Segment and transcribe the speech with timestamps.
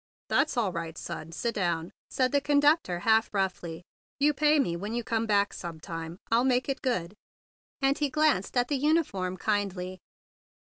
[0.29, 1.31] "That's all right, son.
[1.31, 3.83] Sit down," said the conductor half roughly.
[4.19, 6.17] "You pay me when you come back sometime.
[6.31, 7.13] I'll make it good."
[7.83, 9.99] And he glanced at the uniform kindly.